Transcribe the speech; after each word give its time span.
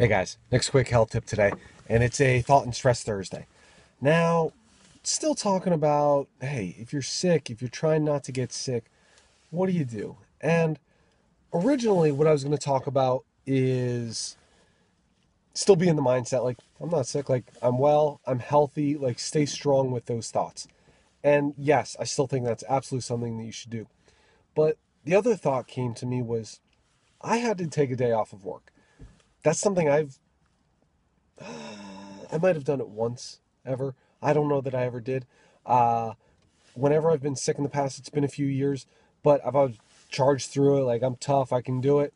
Hey 0.00 0.06
guys, 0.06 0.38
next 0.52 0.70
quick 0.70 0.86
health 0.90 1.10
tip 1.10 1.24
today, 1.24 1.50
and 1.88 2.04
it's 2.04 2.20
a 2.20 2.40
thought 2.40 2.62
and 2.62 2.72
stress 2.72 3.02
Thursday. 3.02 3.46
Now, 4.00 4.52
still 5.02 5.34
talking 5.34 5.72
about 5.72 6.28
hey, 6.40 6.76
if 6.78 6.92
you're 6.92 7.02
sick, 7.02 7.50
if 7.50 7.60
you're 7.60 7.68
trying 7.68 8.04
not 8.04 8.22
to 8.24 8.30
get 8.30 8.52
sick, 8.52 8.84
what 9.50 9.66
do 9.66 9.72
you 9.72 9.84
do? 9.84 10.16
And 10.40 10.78
originally, 11.52 12.12
what 12.12 12.28
I 12.28 12.30
was 12.30 12.44
going 12.44 12.56
to 12.56 12.64
talk 12.64 12.86
about 12.86 13.24
is 13.44 14.36
still 15.52 15.74
be 15.74 15.88
in 15.88 15.96
the 15.96 16.02
mindset 16.02 16.44
like, 16.44 16.58
I'm 16.80 16.90
not 16.90 17.08
sick, 17.08 17.28
like, 17.28 17.46
I'm 17.60 17.78
well, 17.78 18.20
I'm 18.24 18.38
healthy, 18.38 18.96
like, 18.96 19.18
stay 19.18 19.46
strong 19.46 19.90
with 19.90 20.06
those 20.06 20.30
thoughts. 20.30 20.68
And 21.24 21.54
yes, 21.58 21.96
I 21.98 22.04
still 22.04 22.28
think 22.28 22.44
that's 22.44 22.62
absolutely 22.68 23.02
something 23.02 23.36
that 23.38 23.44
you 23.46 23.50
should 23.50 23.70
do. 23.70 23.88
But 24.54 24.78
the 25.02 25.16
other 25.16 25.34
thought 25.34 25.66
came 25.66 25.92
to 25.94 26.06
me 26.06 26.22
was 26.22 26.60
I 27.20 27.38
had 27.38 27.58
to 27.58 27.66
take 27.66 27.90
a 27.90 27.96
day 27.96 28.12
off 28.12 28.32
of 28.32 28.44
work 28.44 28.70
that's 29.48 29.60
something 29.60 29.88
I've 29.88 30.18
I 31.40 32.36
might 32.36 32.54
have 32.54 32.64
done 32.64 32.80
it 32.80 32.88
once 32.88 33.40
ever. 33.64 33.94
I 34.20 34.34
don't 34.34 34.48
know 34.48 34.60
that 34.60 34.74
I 34.74 34.84
ever 34.84 35.00
did. 35.00 35.24
Uh, 35.64 36.12
whenever 36.74 37.10
I've 37.10 37.22
been 37.22 37.36
sick 37.36 37.56
in 37.56 37.62
the 37.62 37.70
past, 37.70 37.98
it's 37.98 38.10
been 38.10 38.24
a 38.24 38.28
few 38.28 38.46
years, 38.46 38.86
but 39.22 39.40
I've 39.46 39.56
always 39.56 39.76
charged 40.10 40.50
through 40.50 40.78
it. 40.78 40.84
Like 40.84 41.02
I'm 41.02 41.16
tough, 41.16 41.50
I 41.52 41.62
can 41.62 41.80
do 41.80 42.00
it. 42.00 42.12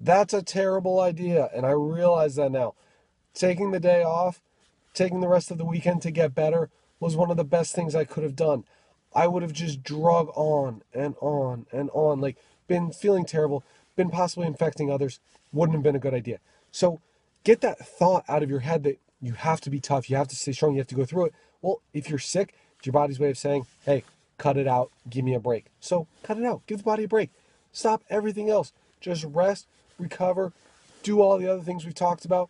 That's 0.00 0.32
a 0.32 0.42
terrible 0.42 1.00
idea, 1.00 1.50
and 1.54 1.66
I 1.66 1.72
realize 1.72 2.36
that 2.36 2.52
now. 2.52 2.74
Taking 3.34 3.72
the 3.72 3.80
day 3.80 4.02
off, 4.02 4.40
taking 4.94 5.20
the 5.20 5.28
rest 5.28 5.50
of 5.50 5.58
the 5.58 5.64
weekend 5.64 6.00
to 6.02 6.10
get 6.10 6.34
better 6.34 6.70
was 7.00 7.16
one 7.16 7.30
of 7.30 7.36
the 7.36 7.44
best 7.44 7.74
things 7.74 7.94
I 7.94 8.04
could 8.04 8.22
have 8.22 8.36
done. 8.36 8.64
I 9.14 9.26
would 9.26 9.42
have 9.42 9.52
just 9.52 9.82
drug 9.82 10.30
on 10.34 10.82
and 10.94 11.16
on 11.20 11.66
and 11.70 11.90
on, 11.92 12.20
like 12.20 12.38
been 12.66 12.92
feeling 12.92 13.24
terrible, 13.24 13.64
been 13.98 14.08
possibly 14.10 14.46
infecting 14.46 14.90
others, 14.90 15.20
wouldn't 15.52 15.74
have 15.74 15.82
been 15.82 15.96
a 15.96 15.98
good 15.98 16.14
idea. 16.14 16.38
So 16.70 17.00
get 17.44 17.60
that 17.62 17.78
thought 17.80 18.24
out 18.28 18.42
of 18.42 18.48
your 18.48 18.60
head 18.60 18.84
that 18.84 18.98
you 19.20 19.32
have 19.32 19.60
to 19.62 19.70
be 19.70 19.80
tough, 19.80 20.08
you 20.08 20.16
have 20.16 20.28
to 20.28 20.36
stay 20.36 20.52
strong, 20.52 20.72
you 20.72 20.78
have 20.78 20.86
to 20.86 20.94
go 20.94 21.04
through 21.04 21.26
it. 21.26 21.34
Well, 21.60 21.82
if 21.92 22.08
you're 22.08 22.20
sick, 22.20 22.54
it's 22.78 22.86
your 22.86 22.92
body's 22.92 23.18
way 23.18 23.30
of 23.30 23.36
saying, 23.36 23.66
hey, 23.84 24.04
cut 24.38 24.56
it 24.56 24.68
out, 24.68 24.92
give 25.10 25.24
me 25.24 25.34
a 25.34 25.40
break. 25.40 25.66
So 25.80 26.06
cut 26.22 26.38
it 26.38 26.44
out, 26.44 26.64
give 26.66 26.78
the 26.78 26.84
body 26.84 27.04
a 27.04 27.08
break. 27.08 27.30
Stop 27.72 28.04
everything 28.08 28.48
else. 28.48 28.72
Just 29.00 29.24
rest, 29.24 29.66
recover, 29.98 30.52
do 31.02 31.20
all 31.20 31.36
the 31.36 31.48
other 31.48 31.62
things 31.62 31.84
we've 31.84 31.94
talked 31.94 32.24
about. 32.24 32.48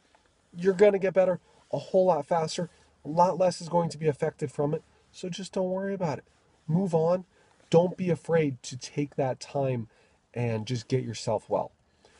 You're 0.55 0.75
going 0.75 0.93
to 0.93 0.99
get 0.99 1.15
better 1.15 1.41
a 1.73 1.79
whole 1.79 2.07
lot 2.07 2.27
faster. 2.27 2.69
A 3.05 3.09
lot 3.09 3.39
less 3.39 3.61
is 3.63 3.71
going 3.71 3.89
to 3.91 3.99
be 3.99 4.07
affected 4.07 4.53
from 4.53 4.75
it. 4.75 4.83
So 5.13 5.31
just 5.31 5.53
don't 5.53 5.71
worry 5.71 5.95
about 5.95 6.19
it. 6.19 6.25
Move 6.67 6.95
on. 6.95 7.25
Don't 7.71 7.97
be 7.97 8.11
afraid 8.11 8.63
to 8.65 8.77
take 8.77 9.17
that 9.17 9.41
time 9.41 9.89
and 10.39 10.67
just 10.67 10.87
get 10.87 11.03
yourself 11.03 11.51
well. 11.51 11.73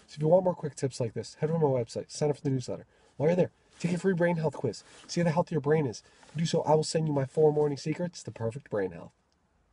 So 0.09 0.17
if 0.17 0.21
you 0.21 0.27
want 0.27 0.43
more 0.43 0.55
quick 0.55 0.75
tips 0.75 0.99
like 0.99 1.15
this, 1.15 1.37
head 1.41 1.51
over 1.51 1.61
to 1.61 1.69
my 1.69 1.81
website, 1.81 2.11
sign 2.11 2.31
up 2.31 2.37
for 2.37 2.43
the 2.43 2.51
newsletter. 2.51 2.85
While 3.17 3.29
you're 3.29 3.37
there, 3.37 3.51
take 3.79 3.93
a 3.93 3.99
free 3.99 4.13
brain 4.13 4.37
health 4.37 4.55
quiz. 4.55 4.83
See 5.07 5.21
how 5.21 5.31
healthy 5.31 5.55
your 5.55 5.61
brain 5.61 5.87
is. 5.87 6.03
do 6.37 6.45
so, 6.45 6.63
I 6.63 6.75
will 6.75 6.83
send 6.83 7.07
you 7.07 7.15
my 7.15 7.27
four 7.27 7.53
morning 7.53 7.79
secrets 7.79 8.25
to 8.25 8.33
perfect 8.33 8.71
brain 8.71 8.91
health. 8.91 9.13